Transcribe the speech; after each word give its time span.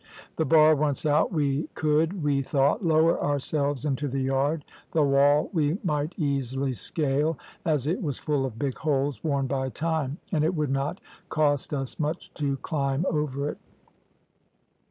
The 0.37 0.45
bar 0.45 0.73
once 0.75 1.05
out 1.05 1.31
we 1.31 1.69
could, 1.75 2.23
we 2.23 2.41
thought, 2.41 2.83
lower 2.83 3.21
ourselves 3.23 3.85
into 3.85 4.07
the 4.07 4.19
yard; 4.21 4.65
the 4.93 5.03
wall 5.03 5.51
we 5.53 5.77
might 5.83 6.15
easily 6.17 6.73
scale, 6.73 7.37
as 7.63 7.85
it 7.85 8.01
was 8.01 8.17
full 8.17 8.43
of 8.43 8.57
big 8.57 8.79
holes 8.79 9.23
worn 9.23 9.45
by 9.45 9.69
time, 9.69 10.17
and 10.31 10.43
it 10.43 10.55
would 10.55 10.71
not 10.71 10.99
cost 11.29 11.71
us 11.71 11.99
much 11.99 12.33
to 12.33 12.57
climb 12.63 13.05
over 13.11 13.47
it. 13.47 13.59